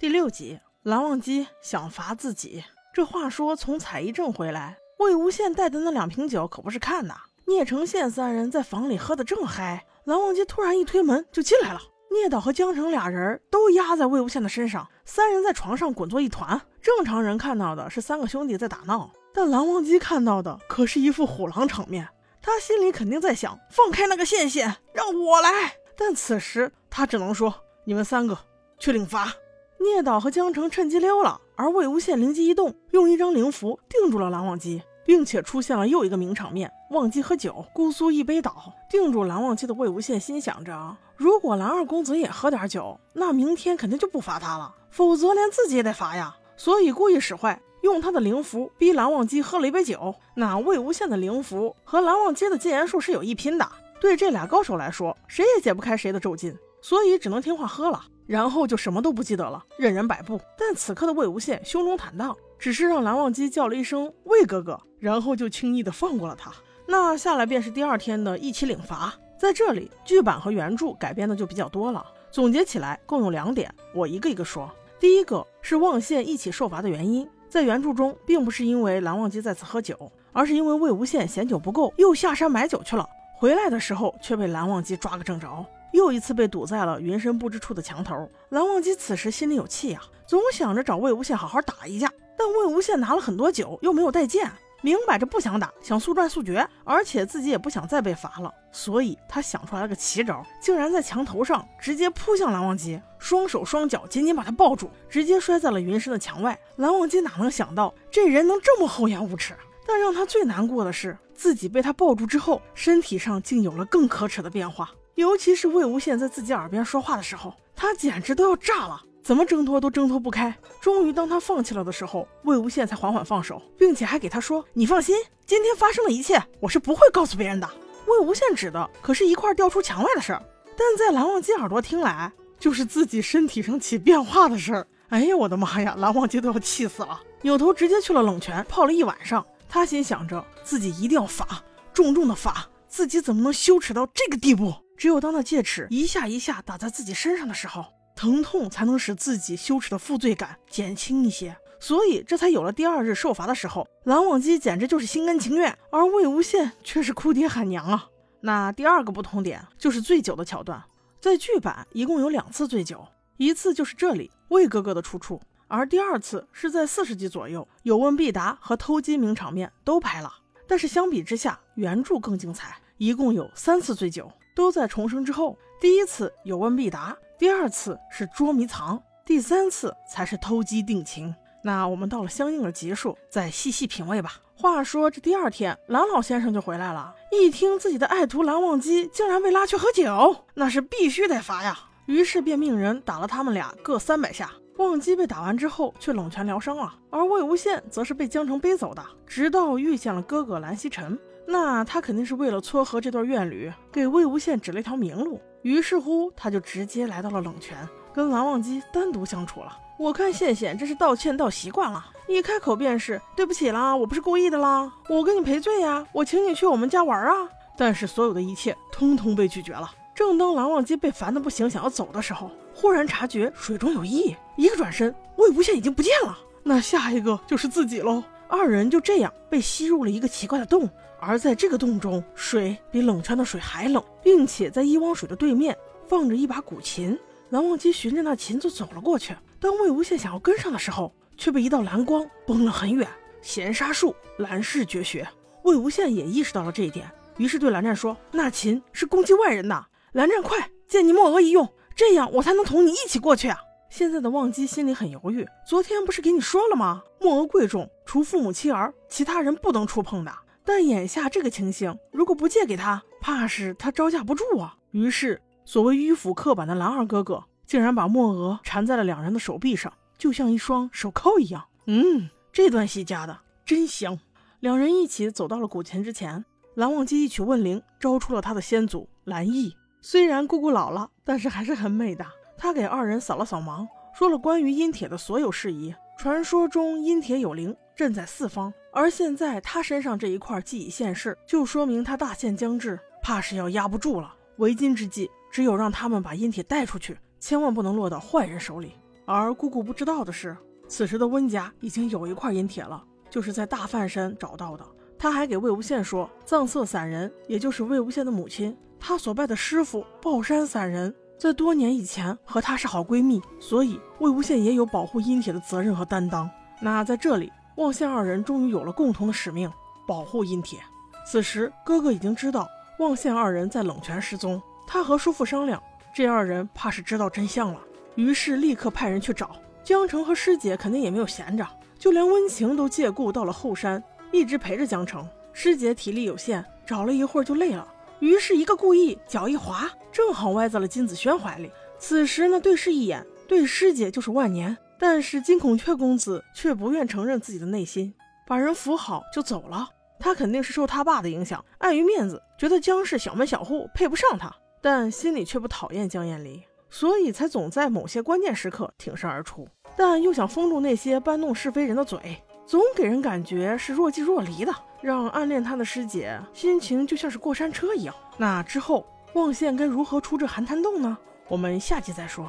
[0.00, 2.62] 第六集，蓝忘机想罚自己。
[2.94, 7.12] 这话说，从采衣镇回来，魏无羡带的那两瓶酒可不是看的。
[7.46, 11.80] 聂成宪三人在房里喝得正嗨，蓝忘机突然一推门就进来了。
[12.12, 16.60] 聂导和江澄俩人都压在魏无羡的身上，三人在床上滚作一团。
[16.80, 22.08] 正常人看到的是三个兄弟在打闹，但蓝忘机看到的可是一副虎狼场面。
[22.40, 25.74] 他心里肯定在想：放开那个羡羡，让我来。
[25.96, 28.38] 但此时他只能说：你们三个
[28.78, 29.34] 去领罚。
[29.80, 38.72] 聂导和江澄趁机溜了，而魏无羡灵机一动，用一张灵符定住了蓝忘机，并且出现了又一个名场面：忘机喝酒，姑苏一杯倒。
[38.90, 46.34] 定住蓝忘机的魏无羡心想着，如果蓝二公子也喝点酒，那明天肯定就不罚他了，否则连自己也得罚呀。
[46.56, 50.12] 所以故意使坏，用他的灵符逼蓝忘机喝了一杯酒。
[50.34, 53.70] 那魏无羡的灵符和蓝忘机的禁言术是有一拼的，
[54.00, 58.02] 对这俩高手来说，谁也解不开谁的咒禁，所以只能听话喝了。
[58.28, 60.38] 然后就什么都不记得了，任人摆布。
[60.56, 66.52] 但此刻的魏无羡胸中坦荡，只是让蓝忘机叫了一声“魏哥哥”，然后就轻易的放过了他。
[66.86, 69.14] 那下来便是第二天的一起领罚。
[69.40, 72.04] 在这里，剧版和原著改编的就比较多了。
[72.30, 74.70] 总结起来共有两点，我一个一个说。
[75.00, 85.64] 第一个是望羡一起受罚的原因，在原著中并不是因为蓝忘机在此喝酒，而是因为魏无羡嫌酒不够，又下山买酒去了，回来的时候却被蓝忘机抓个正着。
[85.92, 92.12] 又一次被堵在了云深不知处的墙头，蓝忘机此时心里有气呀，总想着找魏无羡好好打一架。
[92.36, 94.48] 但魏无羡拿了很多酒，又没有带剑，
[94.80, 106.56] 明摆着不想打，想速战速决，而且自己也不想再被罚了，所以他想出来了个奇招，竟然在墙头上直接扑向蓝忘机，双手双脚紧紧把他抱住，直接摔在了云深的墙外。
[106.76, 109.52] 蓝忘机哪能想到这人能这么厚颜无耻？
[109.84, 114.90] 但让他最难过的是，自己被他抱住之后，身体上竟有了更可耻的变化。
[115.18, 120.56] 尤其是魏无羡在自己耳边说话的时候，他简直都要炸了，怎么挣脱都挣脱不开。
[120.80, 127.68] 终于，当他放弃了的时候，魏无羡才缓缓放手，并且还给他说：“你放心，今天发生的一切，我是不会告诉别人的。”
[128.06, 130.40] 魏无羡指的可是一块掉出墙外的事儿，
[130.76, 132.30] 但在蓝忘机耳朵听来，
[132.60, 134.86] 就是自己身体上起变化的事儿。
[135.08, 139.44] 哎呀，我的妈呀，蓝忘机都要气死了，扭头直接去了冷泉泡了一晚上。
[139.68, 141.60] 他心想着自己一定要罚，
[141.92, 144.72] 重重的罚，自己怎么能羞耻到这个地步？
[144.98, 147.86] 只有当那戒尺一下一下打在自己身上的时候，
[148.16, 151.56] 疼痛才能使自己羞耻的负罪感减轻一些。
[151.80, 158.08] 所以这才有了第二日受罚的时候，蓝忘机简直就是心甘情愿，而魏无羡却是哭爹喊娘啊。
[158.40, 160.82] 那第二个不同点就是醉酒的桥段，
[161.20, 163.06] 在剧版一共有两次醉酒，
[163.36, 170.32] 一次就是这里魏哥哥的出处，而第二次是在四十集左右，有问必答和偷鸡名场面都拍了。
[170.66, 174.30] 但是相比之下，原著更精彩，一共有三次醉酒。
[174.54, 181.32] 都在重生之后，第一次有问必答，第二次是捉迷藏，第三次才是偷鸡定情。
[181.62, 184.40] 那我们到了相应的集数，再细细品味吧。
[184.56, 191.78] 话说这第二天，蓝老先生就回来了，一听自己的爱徒蓝忘机竟然被拉去喝酒，那是必须得罚呀。
[192.06, 194.50] 于是便命人打了他们俩各三百下。
[194.78, 201.18] 忘机被打完之后去冷泉疗伤了，而魏无羡则是被江城背走的，直到遇见了哥哥蓝曦臣。
[201.46, 205.40] 那他肯定是为了撮合这段怨侣，给魏无羡指了一条明路。
[205.62, 207.76] 于是乎，他就直接来到了冷泉，
[208.12, 209.76] 跟蓝忘机单独相处了。
[209.98, 217.48] 我看羡羡这是道歉道习惯了，一开口便是对不起啦，我不是故意的啦，我给你赔罪呀，我请你去我们家玩啊。
[217.76, 219.90] 但是所有的一切通通被拒绝了。
[220.18, 226.36] 正当蓝忘机被烦得不行，想要走的时候，忽然察觉水中有异，一个转身，魏无羡已经不见了。
[226.64, 228.24] 那下一个就是自己喽。
[228.48, 230.90] 二人就这样被吸入了一个奇怪的洞。
[231.20, 235.76] 而在这个洞中，水比冷泉的水还冷，并且在一汪水的对面
[236.08, 237.16] 放着一把古琴。
[237.50, 239.36] 蓝忘机循着那琴就走了过去。
[239.60, 243.06] 当魏无羡想要跟上的时候，却被一道蓝光崩了很远。
[243.40, 245.28] 闲沙术，蓝氏绝学。
[245.62, 253.58] 魏无羡也意识到了这一点，于是对蓝湛说：“那琴是攻击外人的，蓝湛快借你墨额一用，这样我才能同你一起过去啊！”
[253.90, 257.02] 现在的忘机心里很犹豫，昨天不是给你说了吗？
[257.20, 260.32] 墨额贵重，除父母妻儿，其他人不能触碰的。
[260.62, 264.76] 但眼下这个情形，如果不借给他，怕是他招架不住啊。
[264.90, 271.64] 于是，所谓迂腐刻板的蓝二哥哥，竟然把墨额缠在了两人的手臂上，就像一双手铐一样。
[271.86, 274.18] 嗯，这段戏加的真香。
[274.60, 276.44] 两人一起走到了古琴之前，
[276.74, 279.74] 蓝忘机一曲问铃，招出了他的先祖蓝毅。
[280.00, 282.24] 虽然姑姑老了，但是还是很美的。
[282.56, 285.94] 她给二人扫了扫盲，说了关于阴铁的所有事宜。
[286.16, 288.72] 传说中阴铁有灵，镇在四方。
[288.92, 294.34] 而现在她身上这一块既已现世，就说明她大限将至，怕是要压不住了。
[294.56, 298.94] 为今之计，只有让他们把阴铁带出去，千万不能落到坏人手里。
[299.24, 300.56] 而姑姑不知道的是，
[300.88, 304.84] 此时的温家已经有一块阴铁了，就是在大范山找到的。
[305.16, 316.48] 他还给魏无羡说，藏色散人，也就是魏无羡的母亲，他所拜的师傅抱山散人，在多年以前和他是好闺蜜，所以魏无羡也有保护阴铁的责任和担当。
[316.80, 319.72] 那在这里，望羡二人终于有了共同的使命，
[320.06, 320.80] 保护阴铁。
[321.24, 322.68] 此时，哥哥已经知道
[322.98, 327.80] 望羡二人在冷泉失踪，他和叔父商量，这二人怕是知道真相了，
[328.16, 329.56] 于是立刻派人去找。
[329.84, 331.66] 江澄和师姐肯定也没有闲着，
[331.98, 334.02] 就连温情都借故到了后山。
[334.30, 337.86] 一直陪着江澄，师姐体力有限，找了一会儿就累了，
[338.20, 341.70] 于是一个故意，脚一滑，正好歪在了金子轩怀里。
[341.98, 348.12] 此时呢，对视一眼，对师姐就是万年，但是金孔雀公子却不愿承认自己的内心，
[348.46, 349.88] 把人扶好就走了。
[350.20, 356.60] 他肯定是受他爸的影响，碍于面子，觉得江氏小门小户配不上他，但心里却不讨厌江厌离，
[356.90, 362.42] 所以才总在某些关键时刻挺身而出，但又想封住那些搬弄是非人的嘴。
[362.68, 364.70] 总给人感觉是若即若离的，
[365.00, 368.14] 让暗恋他的师姐心情就像是过山车一样。
[368.36, 371.16] 那之后，望线该如何出这寒潭洞呢？
[371.48, 372.46] 我们下集再说。